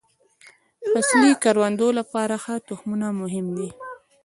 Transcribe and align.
د 0.81 0.83
فصلي 0.93 1.31
کروندو 1.43 1.87
لپاره 1.99 2.33
ښه 2.43 2.55
تخمونه 2.69 3.07
مهم 3.21 3.45
دي. 3.57 3.69